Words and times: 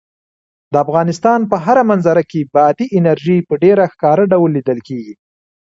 د 0.71 0.73
افغانستان 0.85 1.39
په 1.51 1.55
هره 1.65 1.83
منظره 1.91 2.23
کې 2.31 2.41
بادي 2.55 2.85
انرژي 2.99 3.37
په 3.47 3.53
ډېر 3.63 3.77
ښکاره 3.91 4.23
ډول 4.33 4.49
لیدل 4.57 4.79
کېږي. 4.87 5.13